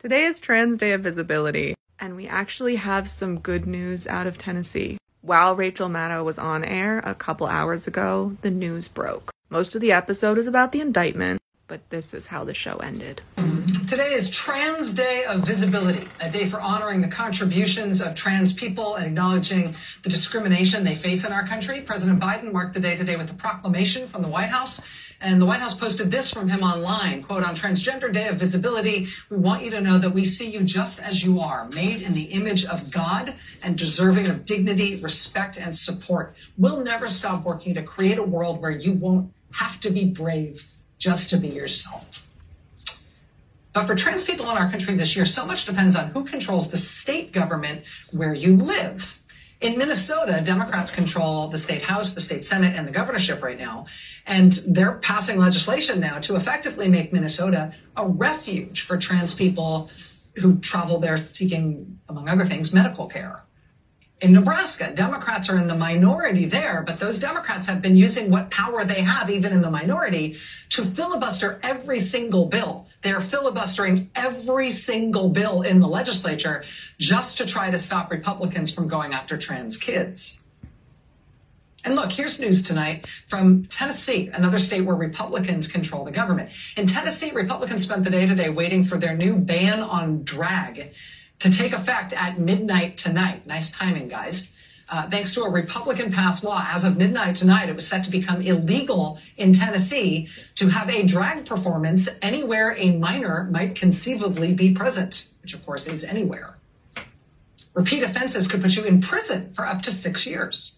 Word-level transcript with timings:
Today 0.00 0.26
is 0.26 0.38
Trans 0.38 0.78
Day 0.78 0.92
of 0.92 1.00
Visibility, 1.00 1.74
and 1.98 2.14
we 2.14 2.28
actually 2.28 2.76
have 2.76 3.10
some 3.10 3.40
good 3.40 3.66
news 3.66 4.06
out 4.06 4.28
of 4.28 4.38
Tennessee. 4.38 4.96
While 5.22 5.56
Rachel 5.56 5.88
Maddow 5.88 6.24
was 6.24 6.38
on 6.38 6.62
air 6.64 7.00
a 7.00 7.16
couple 7.16 7.48
hours 7.48 7.88
ago, 7.88 8.36
the 8.42 8.50
news 8.52 8.86
broke. 8.86 9.32
Most 9.50 9.74
of 9.74 9.80
the 9.80 9.90
episode 9.90 10.38
is 10.38 10.46
about 10.46 10.70
the 10.70 10.80
indictment, 10.80 11.42
but 11.66 11.80
this 11.90 12.14
is 12.14 12.28
how 12.28 12.44
the 12.44 12.54
show 12.54 12.76
ended. 12.76 13.22
Today 13.88 14.12
is 14.12 14.30
Trans 14.30 14.94
Day 14.94 15.24
of 15.24 15.40
Visibility, 15.40 16.06
a 16.20 16.30
day 16.30 16.48
for 16.48 16.60
honoring 16.60 17.00
the 17.00 17.08
contributions 17.08 18.00
of 18.00 18.14
trans 18.14 18.52
people 18.52 18.94
and 18.94 19.04
acknowledging 19.04 19.74
the 20.04 20.10
discrimination 20.10 20.84
they 20.84 20.94
face 20.94 21.26
in 21.26 21.32
our 21.32 21.44
country. 21.44 21.80
President 21.80 22.20
Biden 22.20 22.52
marked 22.52 22.74
the 22.74 22.80
day 22.80 22.96
today 22.96 23.16
with 23.16 23.30
a 23.30 23.34
proclamation 23.34 24.06
from 24.06 24.22
the 24.22 24.28
White 24.28 24.50
House. 24.50 24.80
And 25.20 25.42
the 25.42 25.46
White 25.46 25.60
House 25.60 25.74
posted 25.74 26.12
this 26.12 26.30
from 26.30 26.48
him 26.48 26.62
online, 26.62 27.24
quote, 27.24 27.42
on 27.42 27.56
Transgender 27.56 28.12
Day 28.12 28.28
of 28.28 28.36
Visibility, 28.36 29.08
we 29.28 29.36
want 29.36 29.64
you 29.64 29.70
to 29.72 29.80
know 29.80 29.98
that 29.98 30.10
we 30.10 30.24
see 30.24 30.48
you 30.48 30.60
just 30.60 31.02
as 31.02 31.24
you 31.24 31.40
are, 31.40 31.68
made 31.74 32.02
in 32.02 32.14
the 32.14 32.24
image 32.24 32.64
of 32.64 32.92
God 32.92 33.34
and 33.62 33.76
deserving 33.76 34.26
of 34.28 34.46
dignity, 34.46 34.94
respect, 34.94 35.56
and 35.56 35.76
support. 35.76 36.36
We'll 36.56 36.84
never 36.84 37.08
stop 37.08 37.44
working 37.44 37.74
to 37.74 37.82
create 37.82 38.18
a 38.18 38.22
world 38.22 38.62
where 38.62 38.70
you 38.70 38.92
won't 38.92 39.32
have 39.54 39.80
to 39.80 39.90
be 39.90 40.04
brave 40.04 40.68
just 40.98 41.30
to 41.30 41.36
be 41.36 41.48
yourself. 41.48 42.24
But 43.72 43.86
for 43.86 43.96
trans 43.96 44.24
people 44.24 44.48
in 44.50 44.56
our 44.56 44.70
country 44.70 44.94
this 44.94 45.16
year, 45.16 45.26
so 45.26 45.44
much 45.44 45.64
depends 45.64 45.96
on 45.96 46.10
who 46.10 46.24
controls 46.24 46.70
the 46.70 46.76
state 46.76 47.32
government 47.32 47.82
where 48.12 48.34
you 48.34 48.56
live. 48.56 49.20
In 49.60 49.76
Minnesota, 49.76 50.40
Democrats 50.44 50.92
control 50.92 51.48
the 51.48 51.58
state 51.58 51.82
house, 51.82 52.14
the 52.14 52.20
state 52.20 52.44
senate, 52.44 52.76
and 52.76 52.86
the 52.86 52.92
governorship 52.92 53.42
right 53.42 53.58
now. 53.58 53.86
And 54.24 54.52
they're 54.66 54.94
passing 54.94 55.40
legislation 55.40 55.98
now 55.98 56.20
to 56.20 56.36
effectively 56.36 56.88
make 56.88 57.12
Minnesota 57.12 57.72
a 57.96 58.06
refuge 58.06 58.82
for 58.82 58.96
trans 58.96 59.34
people 59.34 59.90
who 60.36 60.58
travel 60.60 61.00
there 61.00 61.20
seeking, 61.20 61.98
among 62.08 62.28
other 62.28 62.46
things, 62.46 62.72
medical 62.72 63.08
care. 63.08 63.42
In 64.20 64.32
Nebraska, 64.32 64.92
Democrats 64.92 65.48
are 65.48 65.58
in 65.58 65.68
the 65.68 65.76
minority 65.76 66.44
there, 66.46 66.82
but 66.84 66.98
those 66.98 67.20
Democrats 67.20 67.68
have 67.68 67.80
been 67.80 67.96
using 67.96 68.32
what 68.32 68.50
power 68.50 68.84
they 68.84 69.02
have, 69.02 69.30
even 69.30 69.52
in 69.52 69.60
the 69.60 69.70
minority, 69.70 70.36
to 70.70 70.84
filibuster 70.84 71.60
every 71.62 72.00
single 72.00 72.46
bill. 72.46 72.88
They're 73.02 73.20
filibustering 73.20 74.10
every 74.16 74.72
single 74.72 75.28
bill 75.28 75.62
in 75.62 75.78
the 75.78 75.86
legislature 75.86 76.64
just 76.98 77.38
to 77.38 77.46
try 77.46 77.70
to 77.70 77.78
stop 77.78 78.10
Republicans 78.10 78.72
from 78.72 78.88
going 78.88 79.12
after 79.12 79.38
trans 79.38 79.76
kids. 79.76 80.40
And 81.84 81.94
look, 81.94 82.10
here's 82.10 82.40
news 82.40 82.64
tonight 82.64 83.06
from 83.28 83.66
Tennessee, 83.66 84.30
another 84.32 84.58
state 84.58 84.80
where 84.80 84.96
Republicans 84.96 85.68
control 85.68 86.04
the 86.04 86.10
government. 86.10 86.50
In 86.76 86.88
Tennessee, 86.88 87.30
Republicans 87.30 87.84
spent 87.84 88.02
the 88.02 88.10
day 88.10 88.26
today 88.26 88.50
waiting 88.50 88.84
for 88.84 88.98
their 88.98 89.16
new 89.16 89.36
ban 89.36 89.78
on 89.78 90.24
drag 90.24 90.92
to 91.40 91.50
take 91.50 91.72
effect 91.72 92.12
at 92.12 92.38
midnight 92.38 92.96
tonight. 92.96 93.46
Nice 93.46 93.70
timing, 93.70 94.08
guys. 94.08 94.50
Uh, 94.90 95.08
thanks 95.10 95.34
to 95.34 95.42
a 95.42 95.50
Republican 95.50 96.10
passed 96.10 96.42
law, 96.42 96.66
as 96.70 96.82
of 96.84 96.96
midnight 96.96 97.36
tonight, 97.36 97.68
it 97.68 97.74
was 97.76 97.86
set 97.86 98.02
to 98.04 98.10
become 98.10 98.40
illegal 98.40 99.18
in 99.36 99.52
Tennessee 99.52 100.28
to 100.54 100.68
have 100.68 100.88
a 100.88 101.02
drag 101.02 101.44
performance 101.44 102.08
anywhere 102.22 102.74
a 102.78 102.96
minor 102.96 103.48
might 103.50 103.74
conceivably 103.74 104.54
be 104.54 104.74
present, 104.74 105.28
which 105.42 105.52
of 105.52 105.64
course 105.66 105.86
is 105.86 106.04
anywhere. 106.04 106.56
Repeat 107.74 108.02
offenses 108.02 108.48
could 108.48 108.62
put 108.62 108.76
you 108.76 108.84
in 108.84 109.02
prison 109.02 109.52
for 109.52 109.66
up 109.66 109.82
to 109.82 109.92
six 109.92 110.26
years. 110.26 110.77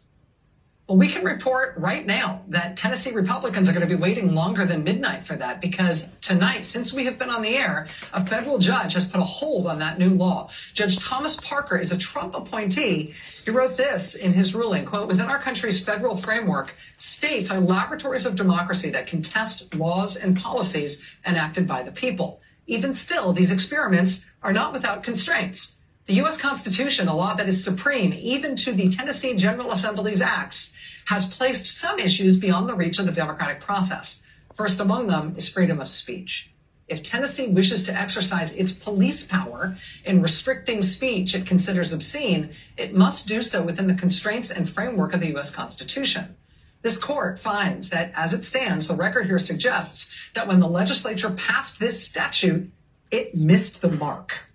Well, 0.91 0.99
we 0.99 1.07
can 1.07 1.25
report 1.25 1.75
right 1.77 2.05
now 2.05 2.43
that 2.49 2.77
Tennessee 2.77 3.13
Republicans 3.13 3.69
are 3.69 3.73
going 3.73 3.89
to 3.89 3.95
be 3.97 4.03
waiting 4.03 4.35
longer 4.35 4.67
than 4.67 4.83
midnight 4.83 5.25
for 5.25 5.37
that 5.37 5.61
because 5.61 6.11
tonight, 6.21 6.65
since 6.65 6.93
we 6.93 7.05
have 7.05 7.17
been 7.17 7.31
on 7.31 7.43
the 7.43 7.57
air, 7.57 7.87
a 8.13 8.27
federal 8.27 8.59
judge 8.59 8.95
has 8.95 9.07
put 9.07 9.21
a 9.21 9.25
hold 9.25 9.69
on 9.69 9.79
that 9.79 10.01
new 10.01 10.11
law. 10.11 10.51
Judge 10.75 10.99
Thomas 10.99 11.37
Parker 11.37 11.79
is 11.79 11.93
a 11.93 11.97
Trump 11.97 12.35
appointee. 12.35 13.15
He 13.45 13.53
wrote 13.53 13.77
this 13.77 14.17
in 14.17 14.33
his 14.33 14.53
ruling, 14.53 14.85
quote, 14.85 15.07
within 15.07 15.27
our 15.27 15.39
country's 15.39 15.81
federal 15.81 16.17
framework, 16.17 16.75
states 16.97 17.53
are 17.53 17.61
laboratories 17.61 18.27
of 18.27 18.35
democracy 18.35 18.91
that 18.91 19.07
can 19.07 19.23
test 19.23 19.73
laws 19.77 20.17
and 20.17 20.37
policies 20.37 21.07
enacted 21.25 21.69
by 21.69 21.85
the 21.85 21.93
people. 21.93 22.41
Even 22.67 22.95
still, 22.95 23.33
these 23.33 23.53
experiments 23.53 24.27
are 24.43 24.53
not 24.53 24.73
without 24.73 25.05
constraints. 25.05 25.77
The 26.11 26.17
U.S. 26.17 26.41
Constitution, 26.41 27.07
a 27.07 27.15
law 27.15 27.35
that 27.35 27.49
is 27.49 27.63
supreme 27.63 28.13
even 28.13 28.57
to 28.57 28.73
the 28.73 28.91
Tennessee 28.91 29.37
General 29.37 29.71
Assembly's 29.71 30.21
acts, 30.21 30.75
has 31.05 31.29
placed 31.29 31.69
some 31.69 32.01
issues 32.01 32.37
beyond 32.37 32.69
the 32.69 32.75
reach 32.75 32.99
of 32.99 33.07
the 33.07 33.13
democratic 33.13 33.61
process. 33.61 34.21
First 34.53 34.81
among 34.81 35.07
them 35.07 35.35
is 35.37 35.49
freedom 35.49 35.79
of 35.79 35.89
speech. 35.89 36.51
If 36.89 37.05
Tennessee 37.05 37.47
wishes 37.47 37.85
to 37.85 37.97
exercise 37.97 38.53
its 38.57 38.73
police 38.73 39.25
power 39.25 39.79
in 40.05 40.21
restricting 40.21 40.83
speech 40.83 41.33
it 41.33 41.47
considers 41.47 41.93
obscene, 41.93 42.55
it 42.77 42.93
must 42.93 43.29
do 43.29 43.41
so 43.41 43.63
within 43.63 43.87
the 43.87 43.95
constraints 43.95 44.51
and 44.51 44.69
framework 44.69 45.15
of 45.15 45.21
the 45.21 45.29
U.S. 45.29 45.53
Constitution. 45.53 46.35
This 46.83 46.99
court 46.99 47.39
finds 47.39 47.91
that, 47.91 48.11
as 48.17 48.35
it 48.35 48.43
stands, 48.45 48.89
the 48.89 48.97
record 48.97 49.27
here 49.27 49.39
suggests 49.39 50.11
that 50.35 50.49
when 50.49 50.59
the 50.59 50.67
legislature 50.67 51.31
passed 51.31 51.79
this 51.79 52.05
statute, 52.05 52.69
it 53.13 53.37
missed 53.37 53.81
the 53.81 53.93
mark. 53.93 54.50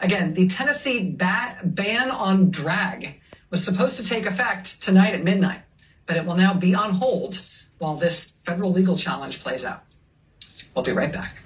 Again, 0.00 0.34
the 0.34 0.48
Tennessee 0.48 1.10
bat- 1.10 1.74
ban 1.74 2.10
on 2.10 2.50
drag 2.50 3.20
was 3.50 3.62
supposed 3.62 3.96
to 3.98 4.04
take 4.04 4.26
effect 4.26 4.82
tonight 4.82 5.14
at 5.14 5.22
midnight, 5.22 5.62
but 6.06 6.16
it 6.16 6.24
will 6.24 6.36
now 6.36 6.54
be 6.54 6.74
on 6.74 6.94
hold 6.94 7.40
while 7.78 7.96
this 7.96 8.30
federal 8.44 8.72
legal 8.72 8.96
challenge 8.96 9.40
plays 9.42 9.64
out. 9.64 9.82
We'll 10.74 10.84
be 10.84 10.92
right 10.92 11.12
back. 11.12 11.36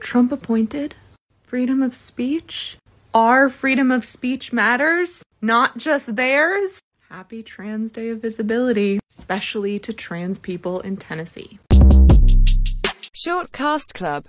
Trump 0.00 0.32
appointed? 0.32 0.94
Freedom 1.42 1.82
of 1.82 1.94
speech? 1.96 2.76
Our 3.12 3.48
freedom 3.48 3.90
of 3.90 4.04
speech 4.04 4.52
matters, 4.52 5.22
not 5.40 5.78
just 5.78 6.16
theirs. 6.16 6.80
Happy 7.10 7.42
Trans 7.42 7.92
Day 7.92 8.08
of 8.08 8.20
Visibility, 8.20 8.98
especially 9.16 9.78
to 9.80 9.92
trans 9.92 10.38
people 10.38 10.80
in 10.80 10.96
Tennessee. 10.96 11.58
Short 13.12 13.52
Cast 13.52 13.94
Club 13.94 14.22